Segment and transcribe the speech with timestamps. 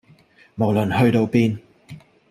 [0.57, 1.59] 無論去到邊